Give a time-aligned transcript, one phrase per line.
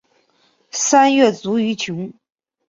[0.71, 2.11] 三月卒于琼。